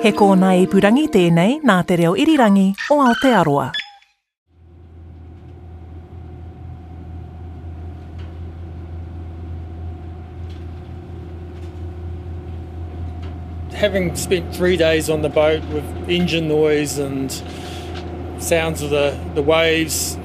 [0.00, 3.66] He kōna i purangi tēnei nā te reo irirangi o Aotearoa.
[13.80, 17.30] having spent three days on the boat with engine noise and
[18.38, 20.18] sounds of the, the waves,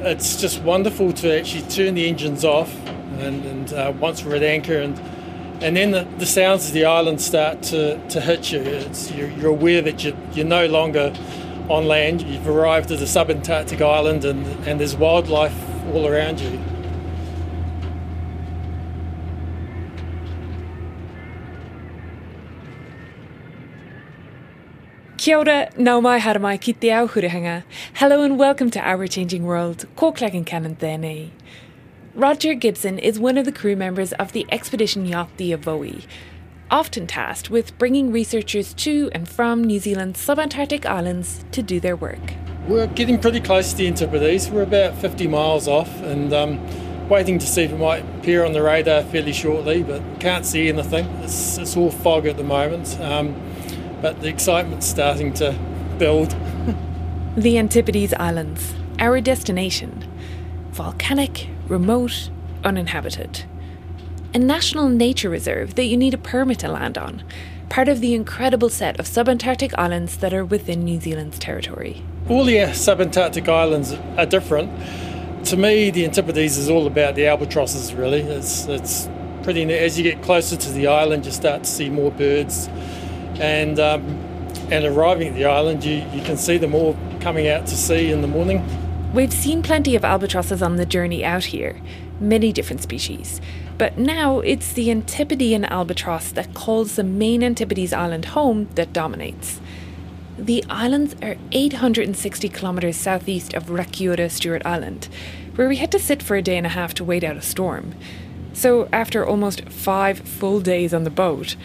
[0.00, 2.74] it's just wonderful to actually turn the engines off
[3.18, 4.96] and, and uh, once we're at anchor and
[5.60, 8.60] and then the, the sounds of the island start to, to hit you.
[9.14, 11.12] You're, you're aware that you, you're no longer
[11.68, 12.22] on land.
[12.22, 15.54] You've arrived at a subantarctic island and, and there's wildlife
[15.92, 16.60] all around you.
[25.16, 27.64] Kia ora, nau mai hara mai ki te au hurihanga.
[27.94, 31.30] Hello and welcome to Our Changing World, ko Claire Concannon tēnei.
[32.18, 36.02] Roger Gibson is one of the crew members of the expedition yacht the Evoe,
[36.68, 41.94] often tasked with bringing researchers to and from New Zealand's subantarctic islands to do their
[41.94, 42.18] work.
[42.66, 44.50] We're getting pretty close to the Antipodes.
[44.50, 48.52] We're about 50 miles off and um, waiting to see if it might appear on
[48.52, 51.06] the radar fairly shortly, but can't see anything.
[51.22, 52.98] It's, it's all fog at the moment.
[52.98, 53.40] Um,
[54.02, 55.56] but the excitement's starting to
[55.98, 56.34] build.
[57.36, 60.04] The Antipodes Islands, our destination.
[60.72, 62.30] Volcanic, remote,
[62.64, 63.44] uninhabited.
[64.34, 67.22] A national nature reserve that you need a permit to land on,
[67.68, 72.02] part of the incredible set of subantarctic islands that are within New Zealand's territory.
[72.28, 74.70] All the subantarctic islands are different.
[75.46, 78.20] To me, the Antipodes is all about the albatrosses, really.
[78.20, 79.08] It's, it's
[79.42, 82.68] pretty, as you get closer to the island, you start to see more birds
[83.40, 84.02] and um,
[84.70, 88.10] and arriving at the island, you, you can see them all coming out to sea
[88.10, 88.66] in the morning.
[89.14, 91.80] We've seen plenty of albatrosses on the journey out here,
[92.20, 93.40] many different species.
[93.78, 99.62] But now it's the Antipodean albatross that calls the main Antipodes island home that dominates.
[100.36, 105.08] The islands are 860 kilometres southeast of Rakiura Stewart Island,
[105.54, 107.42] where we had to sit for a day and a half to wait out a
[107.42, 107.94] storm.
[108.52, 111.56] So, after almost five full days on the boat,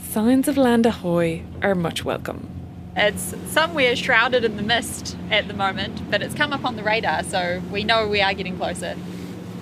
[0.00, 2.61] signs of land ahoy are much welcome.
[2.94, 6.82] It's somewhere shrouded in the mist at the moment, but it's come up on the
[6.82, 8.96] radar, so we know we are getting closer.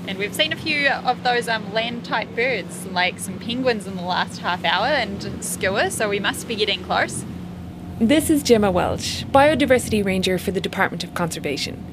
[0.09, 3.95] And we've seen a few of those um, land type birds, like some penguins in
[3.95, 7.25] the last half hour and skua, so we must be getting close.
[8.01, 11.87] This is Gemma Welch, Biodiversity Ranger for the Department of Conservation.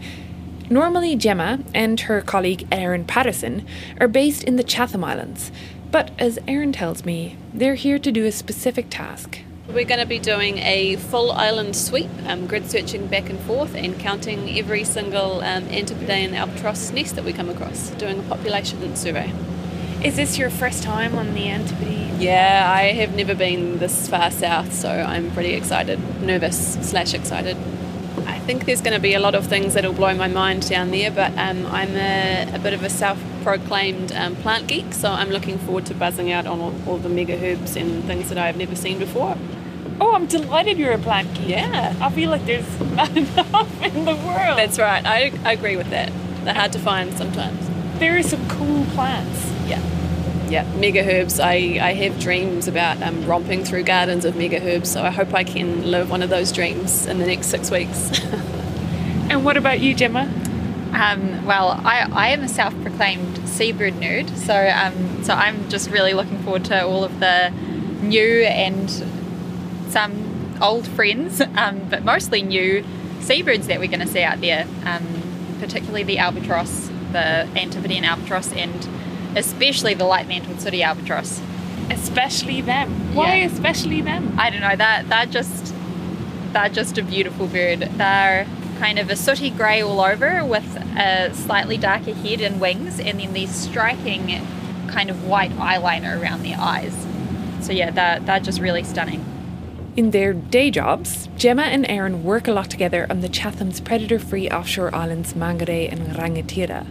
[0.71, 3.63] Normally, Gemma and her colleague Erin Patterson
[4.01, 5.51] are based in the Chatham Islands,
[5.91, 9.41] but as Erin tells me, they're here to do a specific task.
[9.67, 13.75] We're going to be doing a full island sweep, um, grid searching back and forth
[13.75, 18.95] and counting every single um, Antipodean albatross nest that we come across, doing a population
[18.95, 19.29] survey.
[20.01, 22.17] Is this your first time on the Antipodes?
[22.17, 27.57] Yeah, I have never been this far south, so I'm pretty excited, nervous slash excited.
[28.25, 30.91] I think there's going to be a lot of things that'll blow my mind down
[30.91, 35.11] there, but um, I'm a, a, bit of a self proclaimed um, plant geek, so
[35.11, 38.37] I'm looking forward to buzzing out on all, all, the mega herbs and things that
[38.37, 39.35] I've never seen before.
[40.07, 41.49] Oh, I'm delighted you're a plant geek.
[41.49, 41.93] Yeah.
[41.99, 44.57] I feel like there's not enough in the world.
[44.57, 46.13] That's right, I, I agree with that.
[46.45, 47.69] They're hard to find sometimes.
[47.99, 49.51] There are some cool plants.
[49.67, 49.81] Yeah
[50.49, 51.41] yeah, mega herbs.
[51.41, 55.33] I, I have dreams about um, romping through gardens of mega herbs, so I hope
[55.33, 58.23] I can live one of those dreams in the next six weeks.
[59.29, 60.31] and what about you, Gemma?
[60.93, 66.13] Um, well, I, I am a self-proclaimed seabird nerd, so um, so I'm just really
[66.13, 67.49] looking forward to all of the
[68.01, 68.89] new and
[69.97, 72.85] some old friends, um, but mostly new
[73.21, 75.03] seabirds that we're going to see out there, um,
[75.59, 78.87] particularly the albatross, the Antipodean albatross, and
[79.35, 81.41] especially the light mantled sooty albatross.
[81.89, 83.15] Especially them.
[83.15, 83.47] Why yeah.
[83.47, 84.35] especially them?
[84.37, 84.75] I don't know.
[84.75, 85.73] That they're just
[86.51, 87.79] they're just a beautiful bird.
[87.79, 88.45] They're
[88.77, 93.19] kind of a sooty grey all over with a slightly darker head and wings, and
[93.19, 94.45] then these striking
[94.89, 96.93] kind of white eyeliner around their eyes.
[97.61, 99.25] So yeah, they're, they're just really stunning.
[99.97, 104.47] In their day jobs, Gemma and Erin work a lot together on the Chatham's predator-free
[104.47, 106.85] offshore islands Mangere and Rangatira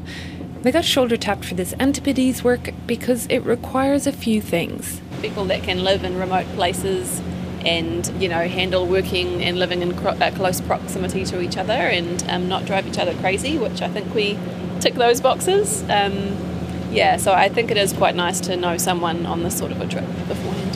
[0.63, 5.01] They got shoulder tapped for this Antipodes work because it requires a few things.
[5.23, 7.23] People that can live in remote places
[7.65, 11.75] and you know handle working and living in cro- uh, close proximity to each other
[11.75, 14.37] and um, not drive each other crazy, which I think we
[14.81, 15.85] tick those boxes.
[15.89, 16.37] Um,
[16.91, 19.81] yeah, so I think it is quite nice to know someone on this sort of
[19.81, 20.76] a trip beforehand.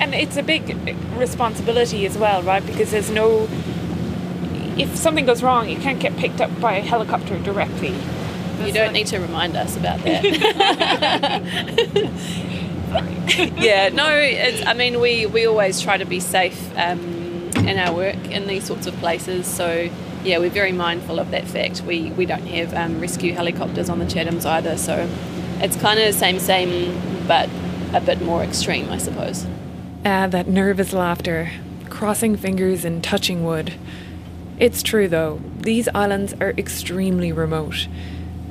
[0.00, 0.76] And it's a big
[1.16, 2.64] responsibility as well, right?
[2.64, 3.48] Because there's no.
[4.78, 7.94] If something goes wrong, you can't get picked up by a helicopter directly.
[8.64, 10.24] You don't need to remind us about that.
[13.58, 17.94] yeah, no, it's, I mean, we, we always try to be safe um, in our
[17.94, 19.46] work in these sorts of places.
[19.46, 19.90] So,
[20.24, 21.82] yeah, we're very mindful of that fact.
[21.82, 24.78] We, we don't have um, rescue helicopters on the Chathams either.
[24.78, 25.08] So,
[25.58, 27.50] it's kind of same, same, but
[27.92, 29.46] a bit more extreme, I suppose.
[30.08, 31.50] Ah, that nervous laughter,
[31.90, 33.74] crossing fingers and touching wood.
[34.56, 37.88] It's true though, these islands are extremely remote,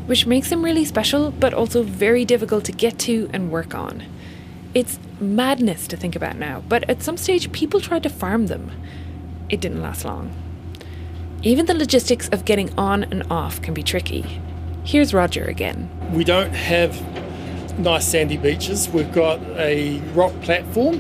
[0.06, 4.04] which makes them really special but also very difficult to get to and work on.
[4.74, 8.70] It's madness to think about now, but at some stage people tried to farm them.
[9.48, 10.34] It didn't last long.
[11.42, 14.42] Even the logistics of getting on and off can be tricky.
[14.84, 15.90] Here's Roger again.
[16.12, 17.00] We don't have
[17.80, 18.90] nice sandy beaches.
[18.90, 21.00] We've got a rock platform,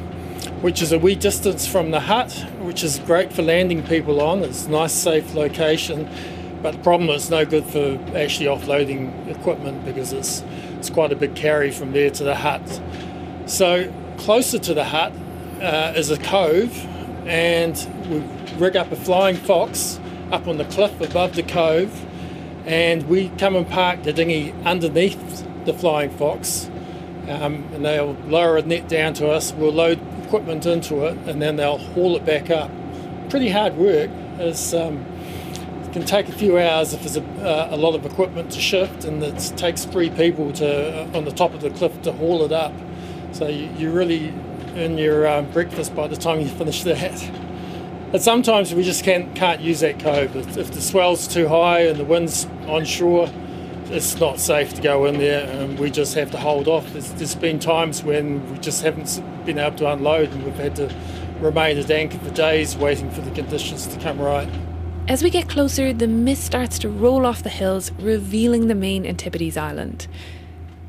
[0.62, 4.44] which is a wee distance from the hut, which is great for landing people on.
[4.44, 6.10] It's a nice, safe location,
[6.62, 10.44] but the problem is no good for actually offloading equipment because it's
[10.78, 12.82] it's quite a big carry from there to the hut.
[13.46, 15.14] So closer to the hut
[15.62, 16.76] uh, is a cove,
[17.28, 17.76] and
[18.10, 18.20] we
[18.58, 20.00] rig up a flying fox
[20.32, 22.06] up on the cliff above the cove,
[22.66, 26.70] and we come and park the dinghy underneath the flying fox,
[27.30, 29.54] um, and they'll lower a net down to us.
[29.54, 30.00] We'll load
[30.36, 32.70] equipment into it, and then they'll haul it back up.
[33.30, 34.10] Pretty hard work.
[34.38, 35.06] It's, um,
[35.86, 38.60] it can take a few hours if there's a, uh, a lot of equipment to
[38.60, 42.12] shift, and it takes three people to uh, on the top of the cliff to
[42.12, 42.74] haul it up.
[43.32, 44.34] So you, you really
[44.76, 47.32] earn your um, breakfast by the time you finish that.
[48.12, 50.36] But sometimes we just can't can't use that cove.
[50.36, 53.30] If, if the swell's too high and the wind's onshore,
[53.92, 56.92] it's not safe to go in there, and we just have to hold off.
[56.94, 60.76] There's, there's been times when we just haven't been able to unload, and we've had
[60.78, 60.94] to
[61.40, 64.50] remain at anchor for days waiting for the conditions to come right.
[65.08, 69.06] As we get closer, the mist starts to roll off the hills, revealing the main
[69.06, 70.08] Antipodes Island.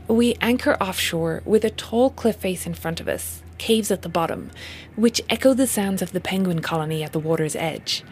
[0.09, 4.09] We anchor offshore with a tall cliff face in front of us, caves at the
[4.09, 4.51] bottom,
[4.95, 8.05] which echo the sounds of the penguin colony at the water's edge.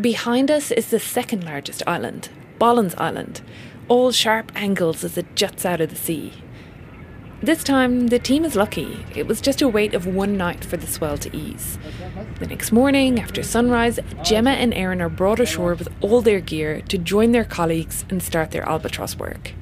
[0.00, 3.42] Behind us is the second largest island, Bollons Island,
[3.88, 6.32] all sharp angles as it juts out of the sea.
[7.40, 9.06] This time, the team is lucky.
[9.14, 11.78] It was just a wait of one night for the swell to ease.
[12.40, 16.80] The next morning, after sunrise, Gemma and Erin are brought ashore with all their gear
[16.88, 19.52] to join their colleagues and start their albatross work.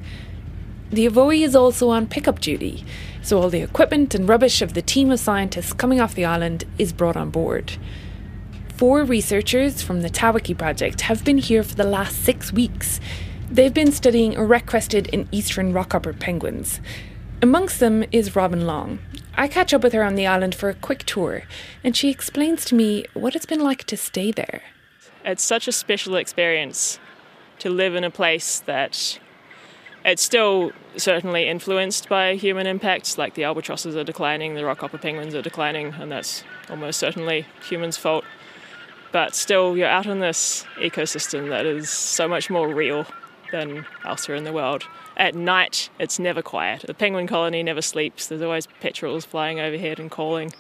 [0.91, 2.85] The Evoe is also on pickup duty,
[3.21, 6.65] so all the equipment and rubbish of the team of scientists coming off the island
[6.79, 7.77] is brought on board.
[8.77, 13.01] Four researchers from the Tawaki project have been here for the last six weeks.
[13.51, 16.81] They've been studying erect crested and eastern rockhopper penguins.
[17.41, 18.99] Amongst them is Robin Long.
[19.35, 21.45] I catch up with her on the island for a quick tour,
[21.85, 24.63] and she explains to me what it's been like to stay there.
[25.25, 26.99] It's such a special experience
[27.61, 29.19] to live in a place that
[30.05, 35.37] it's still certainly influenced by human impacts, like the albatrosses are declining, the rockhopper penguins
[35.37, 38.25] are declining, and that's almost certainly humans' fault.
[39.13, 43.07] But still, you're out in this ecosystem that is so much more real
[43.53, 44.85] than elsewhere in the world.
[45.17, 46.85] At night, it's never quiet.
[46.87, 48.27] The penguin colony never sleeps.
[48.27, 50.53] There's always petrels flying overhead and calling.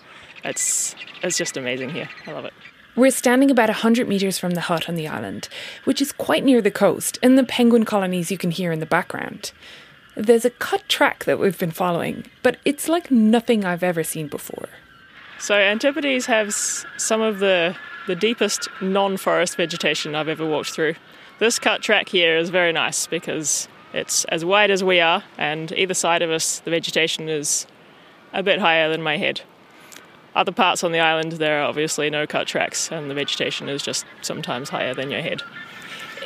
[0.44, 2.08] It's it's just amazing here.
[2.26, 2.52] I love it.
[2.94, 5.50] We're standing about 100 metres from the hut on the island,
[5.84, 8.86] which is quite near the coast, and the penguin colonies you can hear in the
[8.86, 9.52] background.
[10.14, 14.28] There's a cut track that we've been following, but it's like nothing I've ever seen
[14.28, 14.70] before.
[15.38, 17.76] So Antipodes has some of the
[18.06, 20.94] the deepest non-forest vegetation I've ever walked through.
[21.38, 25.70] This cut track here is very nice because it's as wide as we are, and
[25.72, 27.66] either side of us, the vegetation is
[28.32, 29.42] a bit higher than my head.
[30.34, 33.82] Other parts on the island, there are obviously no cut tracks, and the vegetation is
[33.82, 35.42] just sometimes higher than your head.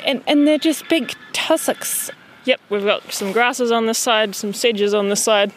[0.04, 2.10] And, and they're just big tussocks.
[2.44, 5.52] Yep, we've got some grasses on this side, some sedges on this side.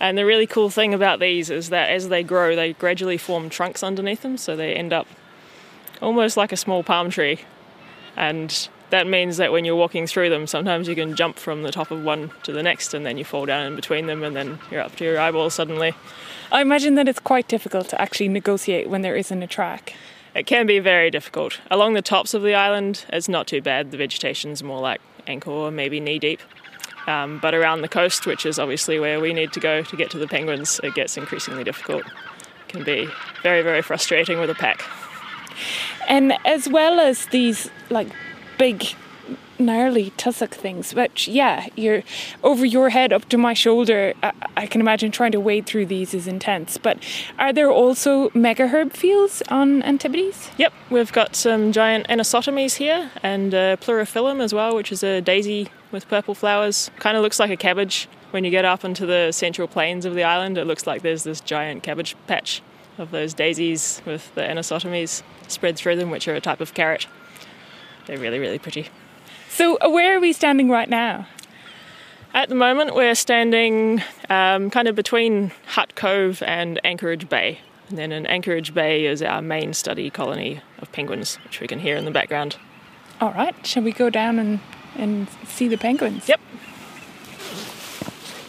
[0.00, 3.48] And the really cool thing about these is that as they grow, they gradually form
[3.48, 5.06] trunks underneath them, so they end up
[6.00, 7.40] almost like a small palm tree.
[8.16, 11.72] And that means that when you're walking through them, sometimes you can jump from the
[11.72, 14.36] top of one to the next, and then you fall down in between them, and
[14.36, 15.94] then you're up to your eyeballs suddenly.
[16.52, 19.94] I imagine that it's quite difficult to actually negotiate when there isn't a track.
[20.32, 21.60] It can be very difficult.
[21.72, 23.90] Along the tops of the island, it's not too bad.
[23.90, 26.40] The vegetation's more like ankle or maybe knee deep.
[27.08, 30.10] Um, but around the coast, which is obviously where we need to go to get
[30.12, 32.04] to the penguins, it gets increasingly difficult.
[32.06, 33.08] It can be
[33.42, 34.84] very, very frustrating with a pack.
[36.08, 38.08] And as well as these like
[38.58, 38.94] big
[39.58, 42.02] gnarly tussock things which yeah you're
[42.42, 45.86] over your head up to my shoulder I, I, can imagine trying to wade through
[45.86, 46.98] these is intense but
[47.38, 50.50] are there also mega herb fields on antipodes?
[50.58, 55.20] Yep we've got some giant anisotomies here and uh, pleurophyllum as well which is a
[55.20, 56.90] daisy with purple flowers.
[56.98, 58.08] Kind of looks like a cabbage.
[58.32, 61.22] When you get up into the central plains of the island it looks like there's
[61.22, 62.62] this giant cabbage patch
[62.98, 67.06] of those daisies with the anisotomies spread through them which are a type of carrot
[68.06, 68.88] they're really really pretty
[69.54, 71.28] so, uh, where are we standing right now?
[72.34, 77.60] At the moment, we're standing um, kind of between Hut Cove and Anchorage Bay.
[77.88, 81.78] And then in Anchorage Bay is our main study colony of penguins, which we can
[81.78, 82.56] hear in the background.
[83.20, 84.58] All right, shall we go down and,
[84.96, 86.28] and see the penguins?
[86.28, 86.40] Yep.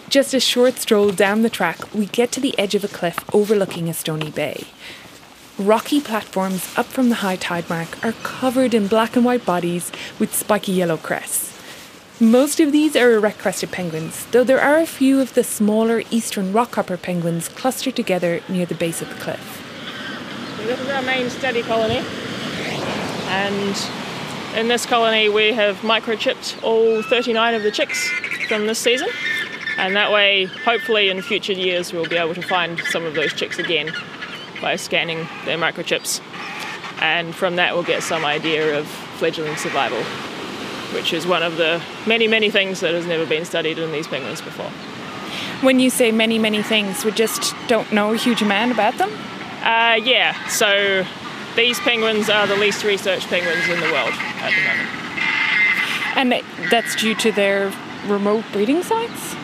[0.10, 3.20] Just a short stroll down the track, we get to the edge of a cliff
[3.32, 4.64] overlooking a stony bay.
[5.58, 9.90] Rocky platforms up from the high tide mark are covered in black and white bodies
[10.20, 11.58] with spiky yellow crests.
[12.20, 16.04] Most of these are erect crested penguins, though there are a few of the smaller
[16.12, 19.62] eastern rockhopper penguins clustered together near the base of the cliff.
[20.58, 22.04] This is our main study colony,
[23.30, 23.90] and
[24.58, 28.10] in this colony we have microchipped all 39 of the chicks
[28.50, 29.08] from this season,
[29.78, 33.34] and that way, hopefully, in future years, we'll be able to find some of those
[33.34, 33.94] chicks again
[34.62, 36.22] by scanning their microchips.
[37.02, 40.02] And from that, we'll get some idea of fledgling survival,
[40.94, 44.08] which is one of the many, many things that has never been studied in these
[44.08, 44.70] penguins before.
[45.62, 49.10] When you say many, many things, we just don't know a huge amount about them?
[49.64, 51.06] Uh, yeah, so
[51.56, 55.06] these penguins are the least researched penguins in the world at the moment.
[56.18, 57.74] And that's due to their
[58.08, 59.36] remote breeding sites?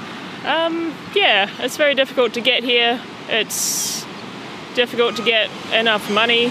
[0.45, 3.01] Um, yeah, it's very difficult to get here.
[3.27, 4.05] It's
[4.75, 6.49] difficult to get enough money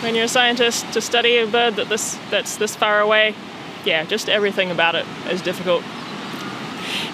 [0.00, 3.34] when you're a scientist to study a bird that this that's this far away.
[3.84, 5.82] Yeah, just everything about it is difficult.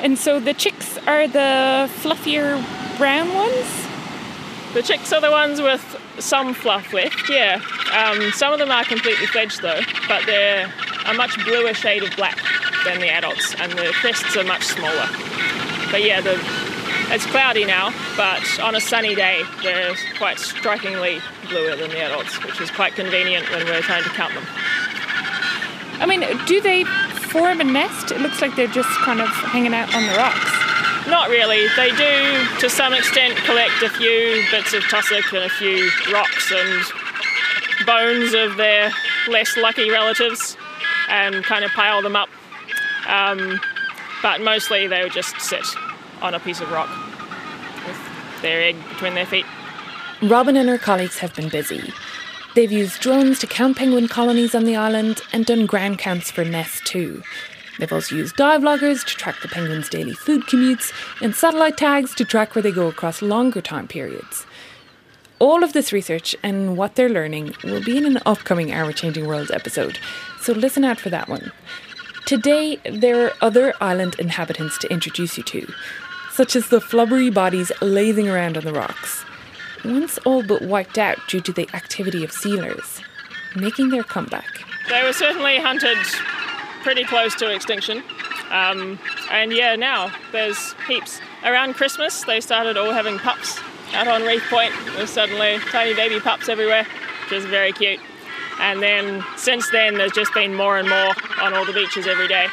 [0.02, 2.62] And so the chicks are the fluffier
[2.98, 3.86] brown ones?
[4.74, 7.60] The chicks are the ones with some fluff left, yeah.
[7.92, 10.72] Um, some of them are completely fledged though, but they're
[11.06, 12.38] a much bluer shade of black
[12.84, 15.08] than the adults, and the crests are much smaller.
[15.90, 16.36] But yeah, the
[17.10, 22.42] it's cloudy now, but on a sunny day, they're quite strikingly bluer than the adults,
[22.44, 24.44] which is quite convenient when we're trying to count them.
[26.00, 26.84] I mean, do they
[27.32, 28.12] form a nest?
[28.12, 30.52] It looks like they're just kind of hanging out on the rocks.
[31.08, 31.66] Not really.
[31.76, 36.52] They do, to some extent, collect a few bits of tussock and a few rocks
[36.52, 38.92] and bones of their
[39.28, 40.58] less lucky relatives
[41.08, 42.28] and kind of pile them up.
[43.08, 43.58] Um,
[44.20, 45.64] but mostly they would just sit
[46.22, 46.88] on a piece of rock
[47.86, 49.46] with their egg between their feet.
[50.22, 51.92] Robin and her colleagues have been busy.
[52.54, 56.44] They've used drones to count penguin colonies on the island and done ground counts for
[56.44, 57.22] nests too.
[57.78, 62.14] They've also used dive loggers to track the penguins' daily food commutes and satellite tags
[62.16, 64.46] to track where they go across longer time periods.
[65.38, 69.26] All of this research and what they're learning will be in an upcoming Our Changing
[69.26, 70.00] World episode,
[70.40, 71.52] so listen out for that one.
[72.26, 75.72] Today, there are other island inhabitants to introduce you to,
[76.38, 79.24] such as the flubbery bodies lazing around on the rocks,
[79.84, 83.02] once all but wiped out due to the activity of sealers,
[83.56, 84.46] making their comeback.
[84.88, 85.98] They were certainly hunted
[86.84, 88.04] pretty close to extinction.
[88.52, 89.00] Um,
[89.32, 91.20] and yeah, now there's heaps.
[91.42, 93.58] Around Christmas, they started all having pups
[93.92, 94.72] out on Reef Point.
[94.94, 96.86] There's suddenly tiny baby pups everywhere,
[97.24, 97.98] which is very cute.
[98.60, 102.28] And then since then, there's just been more and more on all the beaches every
[102.28, 102.46] day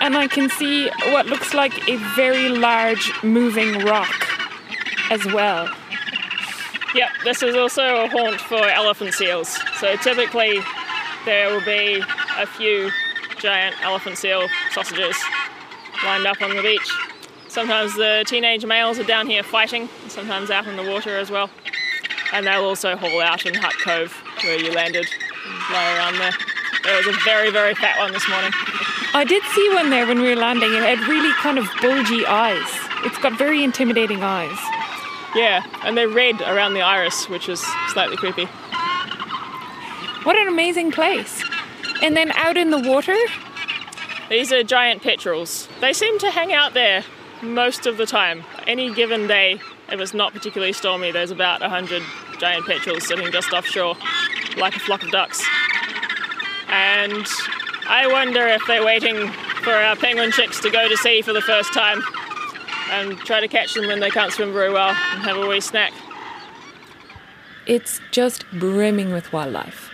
[0.00, 4.26] and I can see what looks like a very large moving rock
[5.10, 5.68] as well.
[6.94, 9.58] Yep, this is also a haunt for elephant seals.
[9.78, 10.60] So typically
[11.24, 12.02] there will be
[12.38, 12.90] a few
[13.38, 15.16] giant elephant seal sausages
[16.04, 16.90] lined up on the beach.
[17.48, 21.50] Sometimes the teenage males are down here fighting, sometimes out in the water as well.
[22.32, 24.12] And they'll also haul out in Hut Cove
[24.44, 25.06] where you landed
[25.46, 26.32] and lie around there.
[26.84, 28.52] There was a very, very fat one this morning.
[29.18, 30.72] I did see one there when we were landing.
[30.72, 32.68] It had really kind of bulgy eyes.
[33.04, 34.56] It's got very intimidating eyes.
[35.34, 38.44] Yeah, and they're red around the iris, which is slightly creepy.
[40.22, 41.42] What an amazing place.
[42.00, 43.16] And then out in the water?
[44.30, 45.68] These are giant petrels.
[45.80, 47.02] They seem to hang out there
[47.42, 48.44] most of the time.
[48.68, 49.54] Any given day,
[49.90, 52.04] if it's not particularly stormy, there's about 100
[52.38, 53.96] giant petrels sitting just offshore,
[54.56, 55.44] like a flock of ducks.
[56.68, 57.26] And
[57.88, 59.28] I wonder if they're waiting
[59.62, 62.02] for our penguin chicks to go to sea for the first time
[62.90, 65.60] and try to catch them when they can't swim very well and have a wee
[65.60, 65.92] snack.
[67.66, 69.90] It's just brimming with wildlife.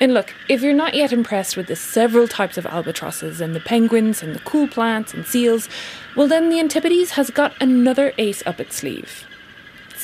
[0.00, 3.60] And look, if you're not yet impressed with the several types of albatrosses and the
[3.60, 5.68] penguins and the cool plants and seals,
[6.16, 9.26] well, then the Antipodes has got another ace up its sleeve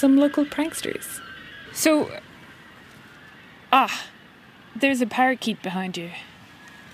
[0.02, 1.21] some local pranksters.
[1.73, 2.11] So,
[3.73, 4.09] ah,
[4.75, 6.11] there's a parakeet behind you.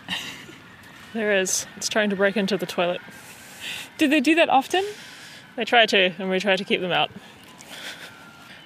[1.14, 1.66] There is.
[1.76, 3.00] It's trying to break into the toilet.
[3.96, 4.84] Do they do that often?
[5.56, 7.10] They try to, and we try to keep them out.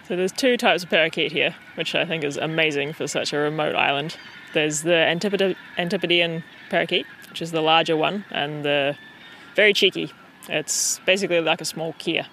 [0.08, 3.38] So there's two types of parakeet here, which I think is amazing for such a
[3.38, 4.16] remote island.
[4.52, 8.96] There's the Antipod- Antipodean parakeet, which is the larger one, and the
[9.54, 10.12] very cheeky.
[10.48, 12.24] It's basically like a small kea.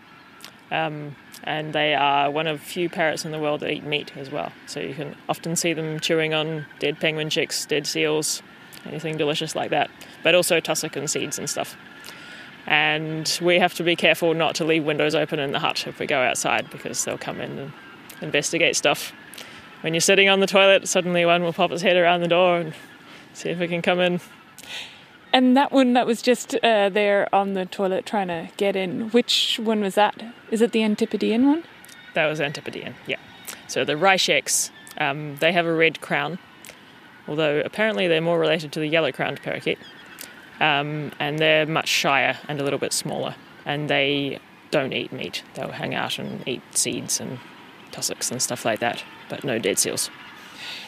[0.71, 4.31] Um, and they are one of few parrots in the world that eat meat as
[4.31, 4.51] well.
[4.65, 8.41] So you can often see them chewing on dead penguin chicks, dead seals,
[8.85, 9.89] anything delicious like that,
[10.23, 11.75] but also tussock and seeds and stuff.
[12.67, 15.99] And we have to be careful not to leave windows open in the hut if
[15.99, 17.71] we go outside because they'll come in and
[18.21, 19.11] investigate stuff.
[19.81, 22.57] When you're sitting on the toilet, suddenly one will pop its head around the door
[22.59, 22.73] and
[23.33, 24.19] see if it can come in.
[25.31, 29.09] And that one that was just uh, there on the toilet trying to get in,
[29.11, 30.21] which one was that?
[30.51, 31.63] Is it the Antipodean one?
[32.15, 33.17] That was Antipodean, yeah.
[33.67, 36.39] So the Reischek's, um, they have a red crown,
[37.29, 39.77] although apparently they're more related to the yellow crowned parakeet.
[40.59, 43.35] Um, and they're much shyer and a little bit smaller.
[43.65, 44.39] And they
[44.71, 45.43] don't eat meat.
[45.53, 47.39] They'll hang out and eat seeds and
[47.91, 50.09] tussocks and stuff like that, but no dead seals.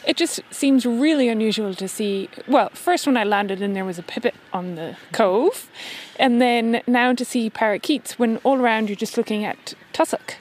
[0.06, 2.28] It just seems really unusual to see.
[2.48, 5.70] Well, first when I landed and there was a pipit on the cove,
[6.18, 10.36] and then now to see parakeets when all around you're just looking at tussock.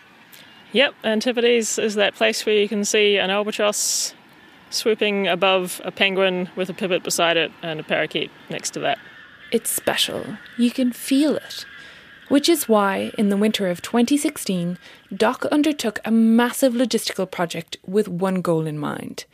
[0.74, 4.13] Yep, Antipodes is that place where you can see an albatross
[4.74, 9.00] swooping above a penguin with a pipit beside it and a parakeet next to that.
[9.51, 10.38] It's special.
[10.58, 11.66] You can feel it.
[12.30, 14.78] Which is why, in the winter of 2016,
[15.14, 19.25] Doc undertook a massive logistical project with one goal in mind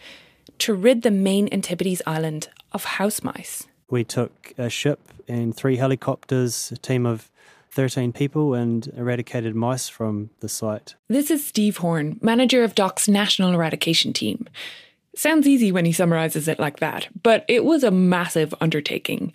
[0.60, 3.67] to rid the main Antipodes island of house mice.
[3.89, 7.30] We took a ship and three helicopters, a team of
[7.71, 10.95] 13 people, and eradicated mice from the site.
[11.08, 14.47] This is Steve Horn, manager of Doc's national eradication team.
[15.17, 19.34] Sounds easy when he summarizes it like that, but it was a massive undertaking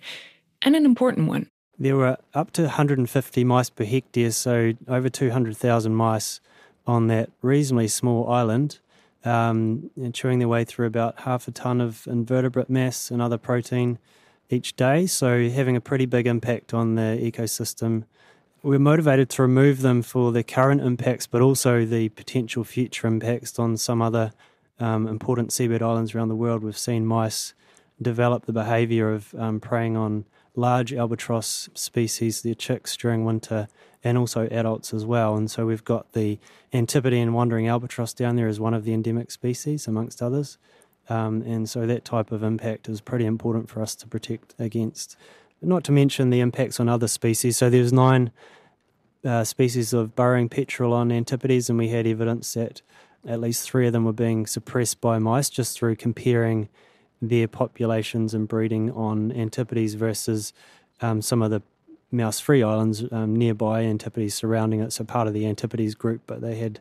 [0.61, 1.49] and an important one.
[1.77, 6.39] There were up to 150 mice per hectare, so over 200,000 mice
[6.87, 8.79] on that reasonably small island,
[9.25, 13.99] um, chewing their way through about half a ton of invertebrate mass and other protein
[14.49, 15.05] each day.
[15.05, 18.05] So having a pretty big impact on the ecosystem.
[18.61, 23.59] We're motivated to remove them for the current impacts, but also the potential future impacts
[23.59, 24.31] on some other
[24.83, 26.61] um, important seabird islands around the world.
[26.61, 27.53] We've seen mice
[28.01, 33.69] develop the behaviour of um, preying on large albatross species, their chicks during winter,
[34.03, 35.37] and also adults as well.
[35.37, 36.37] And so we've got the
[36.73, 40.57] Antipodean wandering albatross down there as one of the endemic species, amongst others.
[41.07, 45.15] Um, and so that type of impact is pretty important for us to protect against.
[45.61, 47.55] Not to mention the impacts on other species.
[47.55, 48.31] So there's nine
[49.23, 52.81] uh, species of burrowing petrel on Antipodes, and we had evidence that
[53.27, 56.69] at least three of them were being suppressed by mice just through comparing
[57.21, 60.53] their populations and breeding on Antipodes versus
[61.01, 61.61] um, some of the
[62.11, 64.91] mouse free islands um, nearby Antipodes surrounding it.
[64.93, 66.79] So part of the Antipodes group, but they had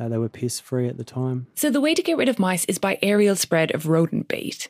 [0.00, 1.46] uh, they were pest free at the time.
[1.54, 4.68] So the way to get rid of mice is by aerial spread of rodent bait.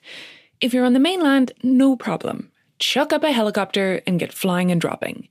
[0.60, 2.50] If you're on the mainland, no problem.
[2.80, 5.28] Chuck up a helicopter and get flying and dropping.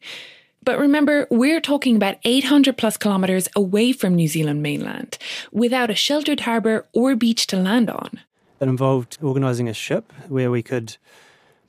[0.64, 5.18] But remember, we're talking about 800 plus kilometres away from New Zealand mainland,
[5.52, 8.20] without a sheltered harbour or beach to land on.
[8.60, 10.98] It involved organising a ship where we could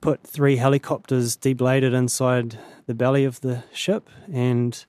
[0.03, 4.85] put three helicopters debladed inside the belly of the ship and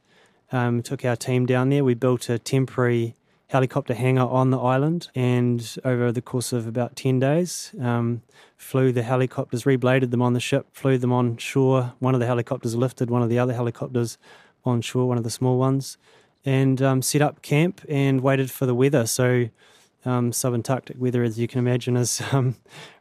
[0.51, 1.83] um, took our team down there.
[1.83, 3.15] We built a temporary
[3.53, 8.23] helicopter hangar on the island and over the course of about 10 days um,
[8.57, 11.93] flew the helicopters rebladed them on the ship flew them on shore.
[11.99, 14.17] One of the helicopters lifted one of the other helicopters
[14.65, 15.97] on shore one of the small ones
[16.43, 19.05] and um, set up camp and waited for the weather.
[19.05, 19.49] So
[20.05, 22.55] um, subantarctic weather, as you can imagine, is um,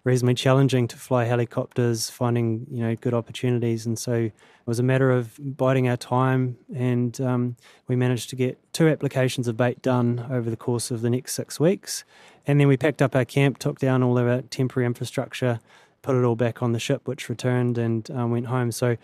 [0.04, 4.32] reasonably challenging to fly helicopters, finding you know good opportunities, and so it
[4.66, 7.56] was a matter of biding our time, and um,
[7.88, 11.34] we managed to get two applications of bait done over the course of the next
[11.34, 12.04] six weeks,
[12.46, 15.60] and then we packed up our camp, took down all of our temporary infrastructure,
[16.02, 18.72] put it all back on the ship, which returned and um, went home.
[18.72, 18.96] So.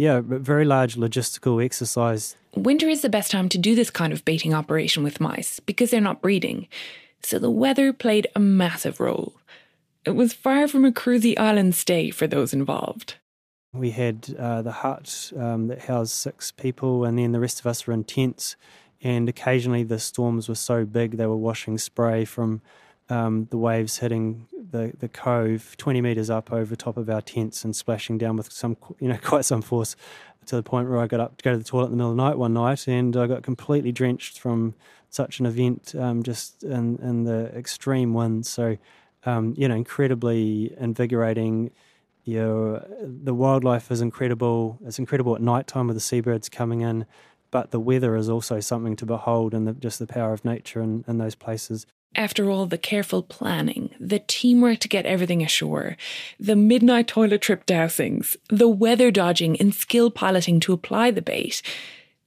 [0.00, 2.36] Yeah, very large logistical exercise.
[2.54, 5.90] Winter is the best time to do this kind of baiting operation with mice because
[5.90, 6.68] they're not breeding
[7.22, 9.34] so the weather played a massive role.
[10.04, 13.16] It was far from a cruisy island stay for those involved.
[13.72, 17.66] We had uh, the hut um, that housed six people, and then the rest of
[17.66, 18.56] us were in tents.
[19.02, 22.62] And occasionally the storms were so big they were washing spray from
[23.08, 27.64] um, the waves hitting the, the cove 20 metres up over top of our tents
[27.64, 29.96] and splashing down with some, you know, quite some force
[30.46, 32.10] to the point where I got up to go to the toilet in the middle
[32.10, 34.74] of the night one night and I got completely drenched from
[35.10, 38.48] such an event um, just in, in the extreme winds.
[38.48, 38.76] So,
[39.24, 41.70] um, you know, incredibly invigorating.
[42.24, 44.78] You know, the wildlife is incredible.
[44.84, 47.06] It's incredible at night time with the seabirds coming in,
[47.50, 50.82] but the weather is also something to behold and the, just the power of nature
[50.82, 51.86] in, in those places.
[52.14, 55.96] After all the careful planning, the teamwork to get everything ashore,
[56.40, 61.62] the midnight toilet trip dousings, the weather dodging and skill piloting to apply the bait,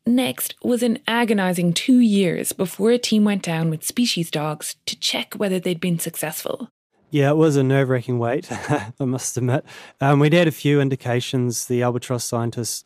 [0.05, 4.99] next was an agonizing two years before a team went down with species dogs to
[4.99, 6.69] check whether they'd been successful.
[7.09, 9.65] Yeah, it was a nerve wracking wait, I must admit.
[9.99, 11.65] Um, we'd had a few indications.
[11.65, 12.85] The albatross scientists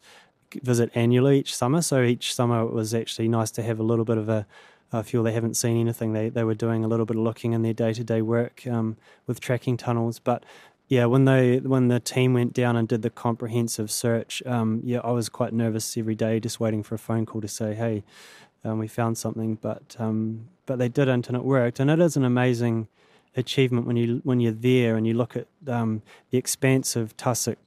[0.63, 4.05] visit annually each summer, so each summer it was actually nice to have a little
[4.05, 4.47] bit of a
[5.03, 6.13] feel they haven't seen anything.
[6.13, 8.65] They they were doing a little bit of looking in their day to day work
[8.67, 8.97] um,
[9.27, 10.19] with tracking tunnels.
[10.19, 10.43] But
[10.87, 14.99] yeah, when they when the team went down and did the comprehensive search, um, yeah,
[15.03, 18.03] I was quite nervous every day, just waiting for a phone call to say, hey,
[18.63, 19.55] um, we found something.
[19.55, 21.79] But um, but they didn't, and it worked.
[21.79, 22.87] And it is an amazing
[23.35, 27.57] achievement when you when you're there and you look at um, the expanse of tussock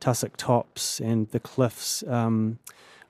[0.00, 2.02] tussock tops and the cliffs.
[2.08, 2.58] Um,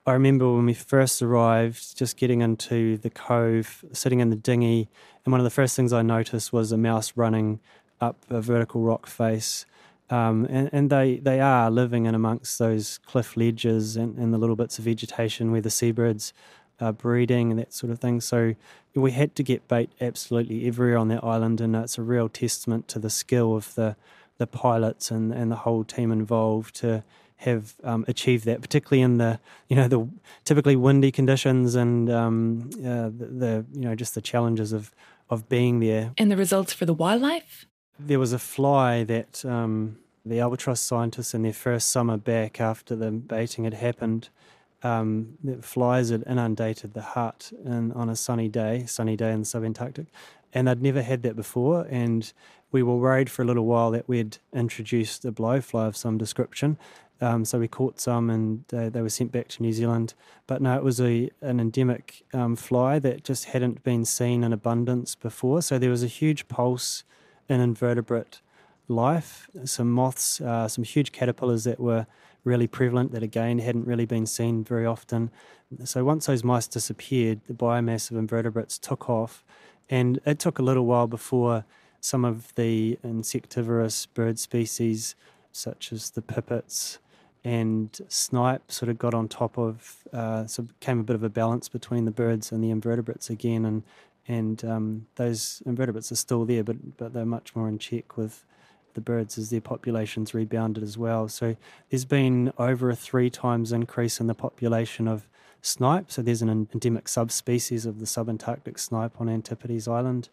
[0.05, 4.87] I remember when we first arrived, just getting into the cove, sitting in the dinghy,
[5.25, 7.59] and one of the first things I noticed was a mouse running
[8.01, 9.65] up a vertical rock face.
[10.09, 14.37] Um, and, and they, they are living in amongst those cliff ledges and, and the
[14.37, 16.31] little bits of vegetation where the seabirds
[16.79, 18.21] are breeding and that sort of thing.
[18.21, 18.55] So
[18.93, 22.87] we had to get bait absolutely everywhere on that island, and it's a real testament
[22.89, 23.95] to the skill of the,
[24.37, 27.03] the pilots and, and the whole team involved to
[27.37, 30.07] have um, achieved that, particularly in the you know the
[30.43, 34.91] typically windy conditions and um, uh, the, the, you know just the challenges of
[35.29, 36.13] of being there.
[36.17, 37.66] And the results for the wildlife.
[37.99, 42.95] There was a fly that um, the albatross scientists in their first summer back after
[42.95, 44.29] the baiting had happened.
[44.83, 49.39] Um, the flies had inundated the hut in, on a sunny day, sunny day in
[49.41, 50.07] the subantarctic,
[50.53, 51.87] and they'd never had that before.
[51.89, 52.31] And
[52.71, 56.77] we were worried for a little while that we'd introduced a blowfly of some description,
[57.19, 60.13] um, so we caught some and uh, they were sent back to New Zealand.
[60.45, 64.53] But no, it was a an endemic um, fly that just hadn't been seen in
[64.53, 65.61] abundance before.
[65.61, 67.03] So there was a huge pulse
[67.49, 68.41] in invertebrate
[68.87, 69.49] life.
[69.65, 72.07] Some moths, uh, some huge caterpillars that were
[72.43, 75.29] really prevalent that again hadn't really been seen very often.
[75.83, 79.43] So once those mice disappeared, the biomass of invertebrates took off,
[79.89, 81.65] and it took a little while before
[81.99, 85.15] some of the insectivorous bird species,
[85.51, 86.99] such as the pipits,
[87.43, 91.29] and snipe sort of got on top of, uh, so became a bit of a
[91.29, 93.83] balance between the birds and the invertebrates again, and
[94.27, 98.45] and um, those invertebrates are still there, but but they're much more in check with
[98.93, 101.27] the birds as their populations rebounded as well.
[101.27, 101.55] So
[101.89, 105.27] there's been over a three times increase in the population of
[105.61, 106.11] snipe.
[106.11, 110.29] So there's an endemic subspecies of the subantarctic snipe on Antipodes Island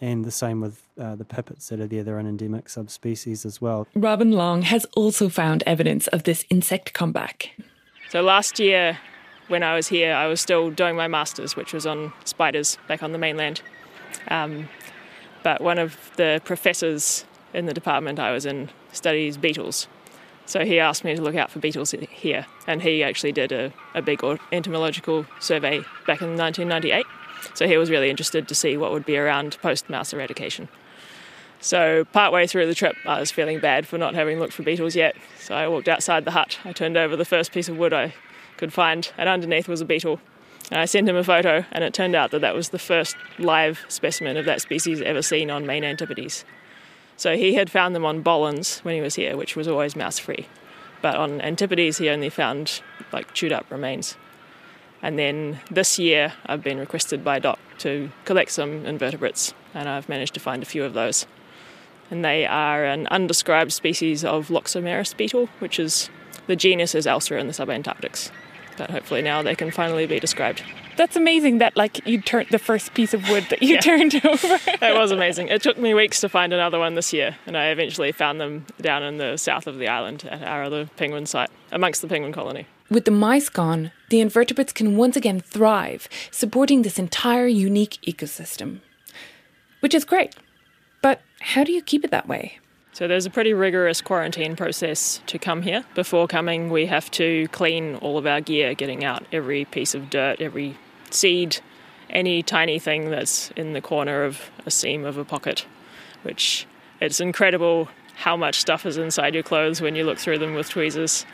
[0.00, 2.02] and the same with uh, the pipits that are there.
[2.02, 3.86] They're an endemic subspecies as well.
[3.94, 7.52] Robin Long has also found evidence of this insect comeback.
[8.10, 8.98] So last year,
[9.48, 13.02] when I was here, I was still doing my master's, which was on spiders back
[13.02, 13.62] on the mainland.
[14.28, 14.68] Um,
[15.42, 19.88] but one of the professors in the department I was in studies beetles.
[20.46, 23.72] So he asked me to look out for beetles here, and he actually did a,
[23.94, 27.06] a big entomological survey back in 1998.
[27.54, 30.68] So he was really interested to see what would be around post mouse eradication.
[31.60, 34.96] So, partway through the trip, I was feeling bad for not having looked for beetles
[34.96, 35.14] yet.
[35.38, 36.58] So, I walked outside the hut.
[36.64, 38.14] I turned over the first piece of wood I
[38.62, 40.20] could find, and underneath was a beetle.
[40.70, 43.16] And I sent him a photo, and it turned out that that was the first
[43.36, 46.44] live specimen of that species ever seen on main Antipodes.
[47.16, 50.20] So, he had found them on Bollons when he was here, which was always mouse
[50.20, 50.46] free.
[51.00, 54.16] But on Antipodes, he only found like chewed up remains.
[55.02, 60.08] And then this year, I've been requested by DOC to collect some invertebrates, and I've
[60.08, 61.26] managed to find a few of those.
[62.12, 66.10] And they are an undescribed species of Loxomerus beetle, which is
[66.46, 68.30] the genus is Elsra in the subantarctics.
[68.76, 70.62] But hopefully now they can finally be described.
[70.96, 73.80] That's amazing that like you turned the first piece of wood that you yeah.
[73.88, 74.58] turned over.
[74.66, 75.48] it was amazing.
[75.48, 78.66] It took me weeks to find another one this year, and I eventually found them
[78.80, 82.32] down in the south of the island at our other penguin site, amongst the penguin
[82.32, 82.66] colony.
[82.90, 88.80] With the mice gone, the invertebrates can once again thrive, supporting this entire unique ecosystem.
[89.80, 90.36] Which is great.
[91.00, 92.58] But how do you keep it that way?
[92.94, 95.82] So there's a pretty rigorous quarantine process to come here.
[95.94, 100.10] Before coming, we have to clean all of our gear, getting out every piece of
[100.10, 100.76] dirt, every
[101.08, 101.56] seed,
[102.10, 105.64] any tiny thing that's in the corner of a seam of a pocket,
[106.22, 106.66] which
[107.00, 110.68] it's incredible how much stuff is inside your clothes when you look through them with
[110.68, 111.24] tweezers.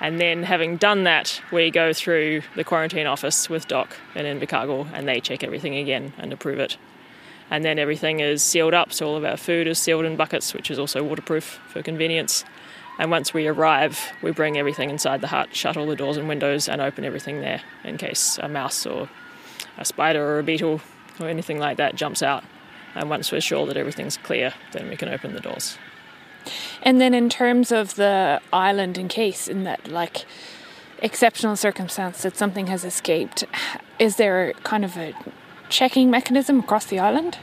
[0.00, 4.40] And then, having done that, we go through the quarantine office with Doc and in
[4.40, 6.78] Invercargill and they check everything again and approve it.
[7.50, 10.52] And then everything is sealed up, so all of our food is sealed in buckets,
[10.52, 12.44] which is also waterproof for convenience.
[12.98, 16.28] And once we arrive, we bring everything inside the hut, shut all the doors and
[16.28, 19.08] windows, and open everything there in case a mouse or
[19.78, 20.80] a spider or a beetle
[21.20, 22.42] or anything like that jumps out.
[22.94, 25.78] And once we're sure that everything's clear, then we can open the doors.
[26.82, 30.24] And then in terms of the island, in case in that like
[31.00, 33.44] exceptional circumstance that something has escaped,
[33.98, 35.12] is there kind of a
[35.68, 37.38] checking mechanism across the island?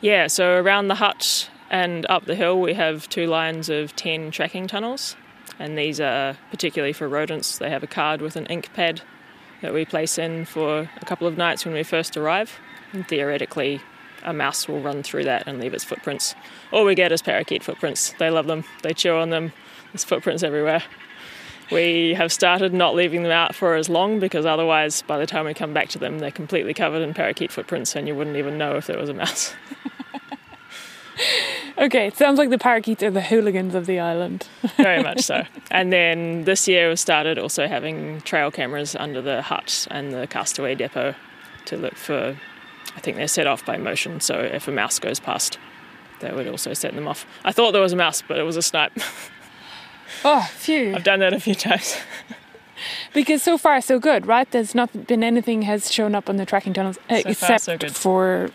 [0.00, 4.30] Yeah, so around the hut and up the hill, we have two lines of 10
[4.30, 5.16] tracking tunnels,
[5.58, 7.58] and these are particularly for rodents.
[7.58, 9.02] They have a card with an ink pad
[9.60, 12.58] that we place in for a couple of nights when we first arrive,
[12.92, 13.80] and theoretically,
[14.22, 16.34] a mouse will run through that and leave its footprints.
[16.72, 18.14] All we get is parakeet footprints.
[18.18, 19.52] They love them, they chew on them,
[19.92, 20.82] there's footprints everywhere.
[21.70, 25.44] We have started not leaving them out for as long because otherwise, by the time
[25.44, 28.56] we come back to them, they're completely covered in parakeet footprints and you wouldn't even
[28.56, 29.54] know if there was a mouse.
[31.78, 34.48] okay, it sounds like the parakeets are the hooligans of the island.
[34.76, 35.44] Very much so.
[35.70, 40.26] And then this year we started also having trail cameras under the hut and the
[40.26, 41.14] castaway depot
[41.66, 42.36] to look for,
[42.96, 45.58] I think they're set off by motion, so if a mouse goes past,
[46.20, 47.26] that would also set them off.
[47.44, 48.92] I thought there was a mouse, but it was a snipe.
[50.24, 50.94] Oh, phew.
[50.94, 51.96] I've done that a few times.
[53.14, 54.50] because so far so good, right?
[54.50, 57.60] There's not been anything has shown up on the tracking tunnels uh, So far, except
[57.62, 57.94] so good.
[57.94, 58.50] for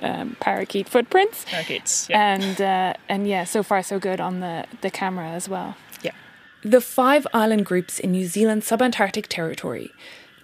[0.00, 1.44] um, parakeet footprints.
[1.48, 2.34] Parakeets, yeah.
[2.34, 5.76] And uh, and yeah, so far so good on the the camera as well.
[6.02, 6.12] Yeah.
[6.62, 9.92] The five island groups in New Zealand's subantarctic territory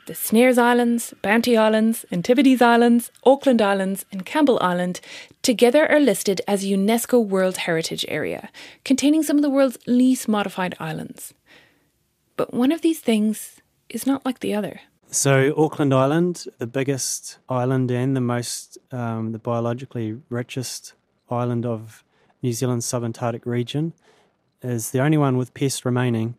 [0.06, 5.00] the Snares Islands, Bounty Islands, Antipodes Islands, Auckland Islands, and Campbell Island
[5.42, 8.50] together are listed as a UNESCO World Heritage Area,
[8.84, 11.34] containing some of the world's least modified islands.
[12.36, 14.80] But one of these things is not like the other.
[15.10, 20.94] So Auckland Island, the biggest island and the most, um, the biologically richest
[21.30, 22.02] island of
[22.42, 23.92] New Zealand's subantarctic region,
[24.62, 26.34] is the only one with pests remaining,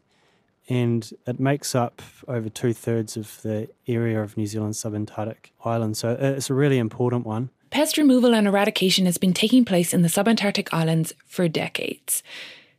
[0.67, 5.97] and it makes up over two thirds of the area of New Zealand's subantarctic island.
[5.97, 7.49] So uh, it's a really important one.
[7.69, 12.23] Pest removal and eradication has been taking place in the subantarctic islands for decades.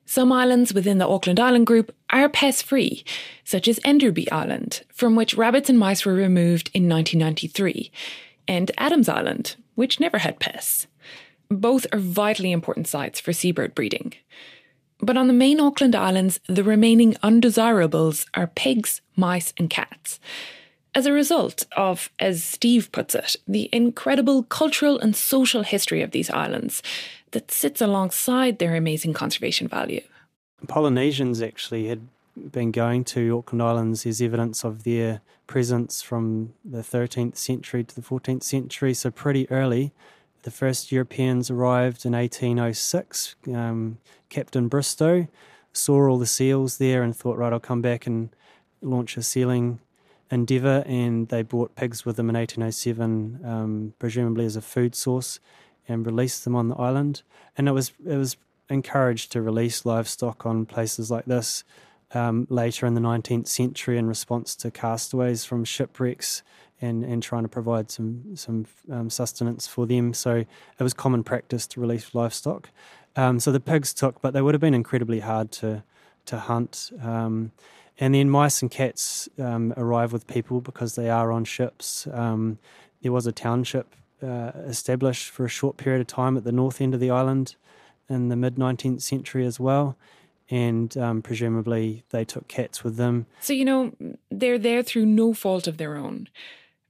[0.07, 3.05] Some islands within the Auckland Island group are pest free,
[3.45, 7.91] such as Enderby Island, from which rabbits and mice were removed in 1993,
[8.47, 10.87] and Adams Island, which never had pests.
[11.49, 14.15] Both are vitally important sites for seabird breeding.
[15.01, 20.19] But on the main Auckland Islands, the remaining undesirables are pigs, mice, and cats.
[20.95, 26.13] As a result of, as Steve puts it, the incredible cultural and social history of
[26.13, 26.83] these islands
[27.33, 30.01] that sits alongside their amazing conservation value.
[30.67, 32.09] Polynesians actually had
[32.51, 34.05] been going to Auckland Islands.
[34.05, 39.51] There's evidence of their presence from the 13th century to the 14th century, so pretty
[39.51, 39.93] early.
[40.47, 43.35] The first Europeans arrived in 1806.
[43.53, 45.27] Um, Captain Bristow
[45.73, 48.29] saw all the seals there and thought, right, I'll come back and
[48.81, 49.81] launch a sealing
[50.31, 50.85] endeavour.
[50.87, 55.41] And they brought pigs with them in 1807, um, presumably as a food source,
[55.89, 57.23] and released them on the island.
[57.59, 58.37] And it was it was
[58.71, 61.65] encouraged to release livestock on places like this
[62.15, 66.43] um, later in the 19th century in response to castaways from shipwrecks
[66.81, 70.13] and, and trying to provide some some um, sustenance for them.
[70.15, 70.37] So
[70.79, 72.71] it was common practice to release livestock.
[73.17, 75.83] Um, so the pigs took, but they would have been incredibly hard to
[76.27, 76.91] to hunt.
[77.03, 77.53] Um,
[77.99, 82.07] and then mice and cats um, arrive with people because they are on ships.
[82.13, 82.59] Um,
[83.03, 86.81] there was a township uh, established for a short period of time at the north
[86.81, 87.57] end of the island
[88.09, 89.97] in the mid 19th century as well.
[90.49, 93.27] And um, presumably they took cats with them.
[93.41, 93.93] So, you know,
[94.31, 96.29] they're there through no fault of their own.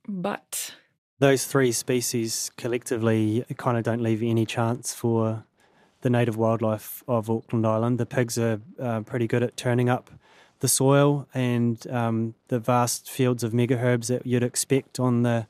[0.07, 0.75] But
[1.19, 5.45] those three species collectively kind of don't leave any chance for
[6.03, 7.99] the native wildlife of Auckland Island.
[7.99, 10.11] The pigs are uh, pretty good at turning up
[10.61, 15.47] the soil and um, the vast fields of megaherbs that you'd expect on the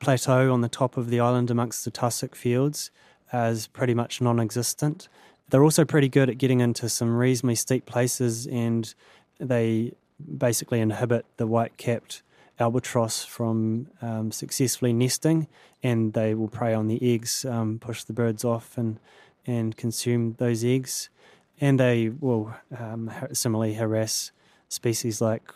[0.00, 2.90] plateau on the top of the island amongst the tussock fields
[3.32, 5.08] as pretty much non existent.
[5.52, 8.94] They're also pretty good at getting into some reasonably steep places and
[9.38, 9.92] they
[10.38, 12.22] basically inhibit the white capped
[12.58, 15.48] albatross from um, successfully nesting
[15.82, 18.98] and they will prey on the eggs, um, push the birds off and,
[19.46, 21.10] and consume those eggs.
[21.60, 24.32] and they will um, similarly harass
[24.70, 25.52] species like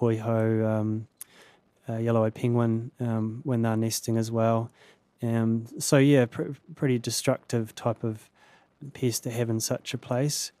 [0.00, 1.08] hoiho, um,
[1.88, 4.70] uh, yellow-eyed penguin um, when they're nesting as well.
[5.20, 8.30] Um, so yeah, pr- pretty destructive type of
[8.94, 10.52] pest to have in such a place.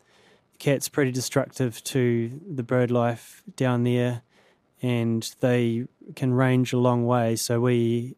[0.58, 4.22] Cat's pretty destructive to the bird life down there,
[4.80, 7.36] and they can range a long way.
[7.36, 8.16] So we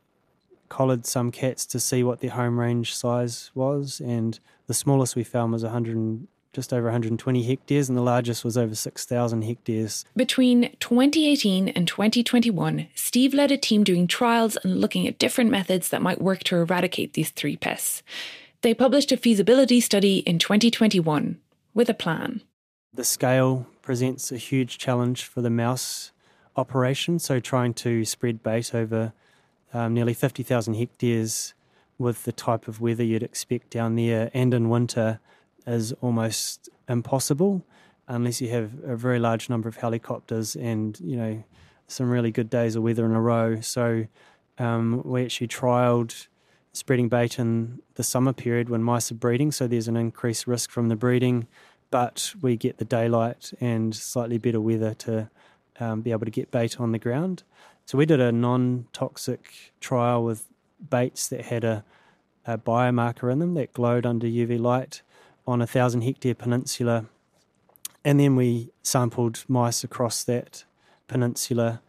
[0.69, 5.25] collared some cats to see what their home range size was, and the smallest we
[5.25, 10.05] found was 100 just over 120 hectares, and the largest was over 6,000 hectares.
[10.17, 15.89] Between 2018 and 2021, Steve led a team doing trials and looking at different methods
[15.91, 18.03] that might work to eradicate these three pests.
[18.65, 21.39] They published a feasibility study in 2021
[21.75, 22.41] with a plan.
[22.95, 26.13] The scale presents a huge challenge for the mouse
[26.57, 29.13] operation, so trying to spread bait over
[29.75, 31.53] um, nearly 50,000 hectares
[31.99, 35.21] with the type of weather you'd expect down there and in winter
[35.67, 37.67] is almost impossible
[38.09, 41.45] unless you have a very large number of helicopters and you know
[41.87, 43.61] some really good days of weather in a row.
[43.61, 44.07] So
[44.57, 46.29] um, we actually trialled
[46.75, 50.71] spreading bait in the summer period when mice are breeding, so there's an increased risk
[50.71, 51.47] from the breeding,
[51.91, 55.31] but we get the daylight and slightly better weather to
[55.81, 57.45] um, be able to get bait on the ground.
[57.87, 60.47] So we did a non-toxic trial with
[60.91, 61.85] baits that had a,
[62.47, 65.03] a biomarker in them that glowed under UV light
[65.47, 67.07] on a thousand hectare peninsula.
[68.05, 70.65] And then we sampled mice across that
[71.07, 71.81] peninsula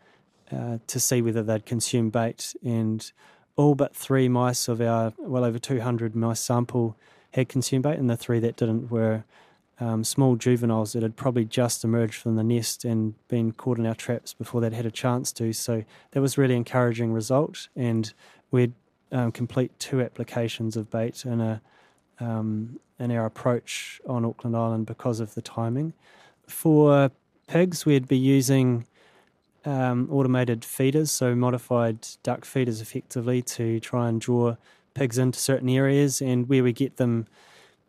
[0.51, 2.55] uh, to see whether they'd consume bait.
[2.63, 3.11] And
[3.55, 6.95] all but three mice of our well over 200 mice sample
[7.31, 9.23] had consumed bait, and the three that didn't were
[9.79, 13.85] um, small juveniles that had probably just emerged from the nest and been caught in
[13.85, 15.51] our traps before they'd had a chance to.
[15.51, 18.13] So that was really encouraging result, and
[18.51, 18.73] we'd
[19.11, 21.61] um, complete two applications of bait in a
[22.19, 25.93] um, in our approach on Auckland Island because of the timing.
[26.47, 27.11] For
[27.47, 28.87] pigs, we'd be using
[29.65, 34.55] um, automated feeders, so modified duck feeders effectively to try and draw
[34.93, 36.21] pigs into certain areas.
[36.21, 37.27] And where we get them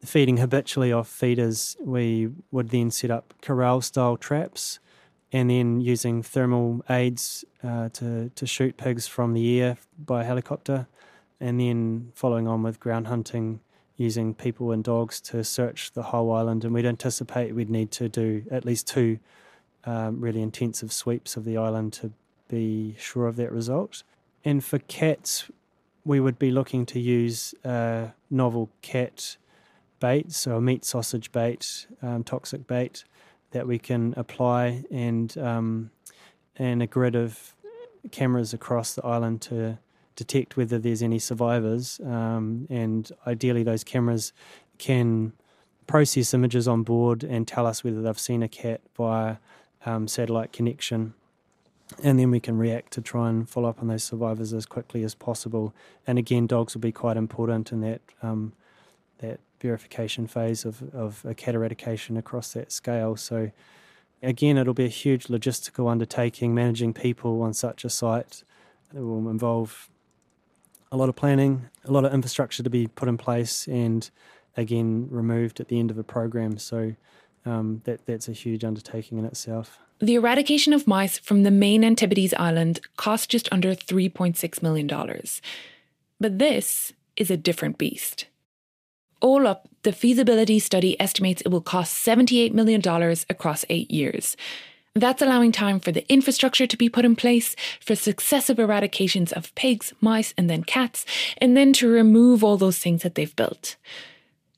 [0.05, 4.79] feeding habitually off feeders, we would then set up corral style traps
[5.33, 10.87] and then using thermal aids uh, to, to shoot pigs from the air by helicopter,
[11.41, 13.61] and then following on with ground hunting
[13.97, 18.09] using people and dogs to search the whole island, and we'd anticipate we'd need to
[18.09, 19.19] do at least two
[19.87, 22.13] um, really intensive sweeps of the island to
[22.49, 24.03] be sure of that result.
[24.45, 25.51] And for cats,
[26.05, 27.55] we would be looking to use
[28.31, 29.37] novel cat
[29.99, 33.05] bait, so a meat sausage bait, um, toxic bait
[33.51, 35.91] that we can apply, and um,
[36.57, 37.55] and a grid of
[38.11, 39.79] cameras across the island to
[40.15, 44.33] detect whether there's any survivors, um, and ideally those cameras
[44.79, 45.33] can
[45.87, 49.37] process images on board and tell us whether they've seen a cat via
[49.87, 51.15] um, satellite connection.
[52.03, 55.05] And then we can react to try and follow up on those survivors as quickly
[55.05, 55.73] as possible.
[56.07, 58.53] And again, dogs will be quite important in that um,
[59.19, 63.17] that verification phase of, of a cat eradication across that scale.
[63.17, 63.51] So
[64.23, 68.43] again, it'll be a huge logistical undertaking managing people on such a site.
[68.95, 69.89] It will involve
[70.93, 74.11] a lot of planning, a lot of infrastructure to be put in place, and
[74.57, 76.59] again removed at the end of a program.
[76.59, 76.95] So
[77.47, 79.79] um, that that's a huge undertaking in itself.
[79.99, 84.87] The eradication of mice from the main Antipodes island cost just under $3.6 million.
[86.21, 88.27] But this is a different beast.
[89.23, 92.83] All up, the feasibility study estimates it will cost $78 million
[93.31, 94.37] across eight years.
[94.95, 99.55] That's allowing time for the infrastructure to be put in place, for successive eradications of
[99.55, 101.05] pigs, mice, and then cats,
[101.39, 103.77] and then to remove all those things that they've built.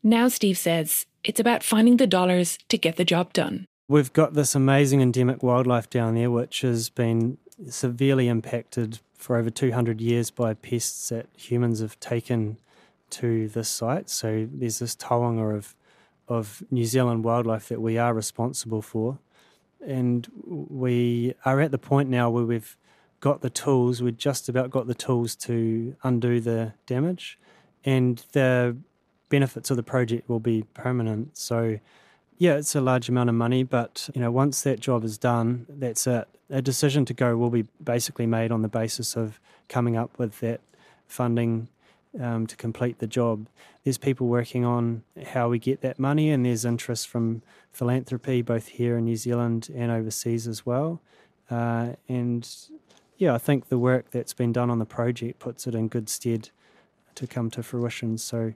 [0.02, 3.64] Now, Steve says it's about finding the dollars to get the job done.
[3.88, 9.50] We've got this amazing endemic wildlife down there, which has been severely impacted for over
[9.50, 12.58] 200 years by pests that humans have taken
[13.10, 14.10] to this site.
[14.10, 15.74] So there's this taonga of,
[16.28, 19.18] of New Zealand wildlife that we are responsible for
[19.84, 22.76] and we are at the point now where we've
[23.20, 24.02] got the tools.
[24.02, 27.38] We've just about got the tools to undo the damage,
[27.84, 28.76] and the
[29.28, 31.36] benefits of the project will be permanent.
[31.36, 31.78] So,
[32.38, 35.66] yeah, it's a large amount of money, but you know, once that job is done,
[35.68, 36.28] that's it.
[36.50, 40.40] A decision to go will be basically made on the basis of coming up with
[40.40, 40.60] that
[41.06, 41.68] funding
[42.20, 43.48] um, to complete the job.
[43.84, 48.68] There's people working on how we get that money, and there's interest from philanthropy both
[48.68, 51.00] here in New Zealand and overseas as well.
[51.50, 52.48] Uh, and
[53.16, 56.08] yeah, I think the work that's been done on the project puts it in good
[56.08, 56.50] stead
[57.14, 58.18] to come to fruition.
[58.18, 58.54] So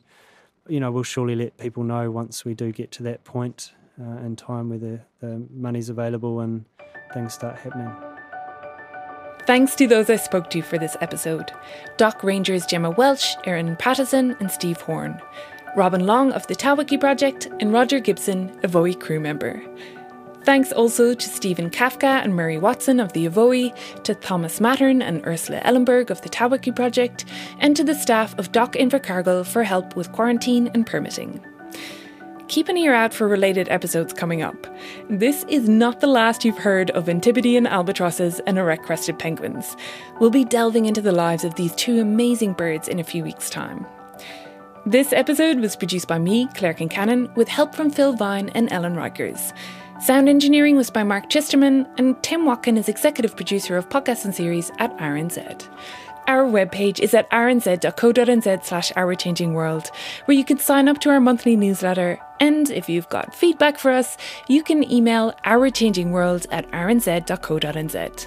[0.68, 4.18] you know, we'll surely let people know once we do get to that point uh,
[4.18, 6.64] in time where the, the money's available and
[7.12, 7.92] things start happening.
[9.46, 11.50] Thanks to those I spoke to for this episode
[11.96, 15.20] Doc Rangers Gemma Welch, Erin Pattison, and Steve Horn,
[15.76, 19.60] Robin Long of the Tawaki Project, and Roger Gibson, Evohe crew member.
[20.44, 25.24] Thanks also to Stephen Kafka and Murray Watson of the Evohe, to Thomas Mattern and
[25.24, 27.24] Ursula Ellenberg of the Tawaki Project,
[27.60, 31.40] and to the staff of DOC Invercargill for help with quarantine and permitting
[32.52, 34.66] keep an ear out for related episodes coming up.
[35.08, 39.74] This is not the last you've heard of Antipodean albatrosses and erect crested penguins.
[40.20, 43.48] We'll be delving into the lives of these two amazing birds in a few weeks'
[43.48, 43.86] time.
[44.84, 48.96] This episode was produced by me, Claire Concannon, with help from Phil Vine and Ellen
[48.96, 49.54] Rykers.
[50.02, 54.34] Sound engineering was by Mark Chesterman, and Tim Watkin is executive producer of podcasts and
[54.34, 55.68] series at RNZ.
[56.26, 59.92] Our webpage is at rnz.co.nz slash our changing world,
[60.24, 62.18] where you can sign up to our monthly newsletter.
[62.40, 64.16] And if you've got feedback for us,
[64.48, 68.26] you can email ourchangingworld at rnz.co.nz.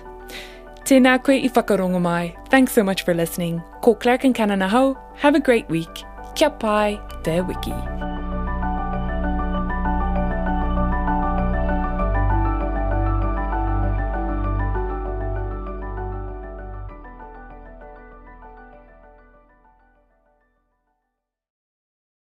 [0.86, 2.38] Tēnā koe i whakarongo mai.
[2.48, 3.62] Thanks so much for listening.
[3.82, 4.96] Ko Claire Concannon ahau.
[5.18, 6.06] Have a great week.
[6.36, 8.15] Kia pai, te wiki.